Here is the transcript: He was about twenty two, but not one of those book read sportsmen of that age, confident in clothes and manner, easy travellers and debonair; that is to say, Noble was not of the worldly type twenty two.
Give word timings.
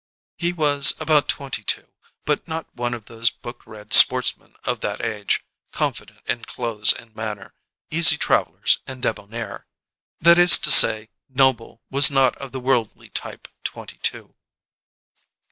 He 0.35 0.51
was 0.51 0.95
about 0.99 1.27
twenty 1.29 1.61
two, 1.63 1.91
but 2.25 2.47
not 2.47 2.65
one 2.75 2.95
of 2.95 3.05
those 3.05 3.29
book 3.29 3.61
read 3.67 3.93
sportsmen 3.93 4.55
of 4.63 4.79
that 4.79 4.99
age, 4.99 5.43
confident 5.71 6.21
in 6.25 6.43
clothes 6.45 6.91
and 6.91 7.15
manner, 7.15 7.53
easy 7.91 8.17
travellers 8.17 8.79
and 8.87 9.03
debonair; 9.03 9.67
that 10.19 10.39
is 10.39 10.57
to 10.57 10.71
say, 10.71 11.09
Noble 11.29 11.83
was 11.91 12.09
not 12.09 12.35
of 12.37 12.51
the 12.51 12.59
worldly 12.59 13.09
type 13.09 13.47
twenty 13.63 13.97
two. 13.99 14.33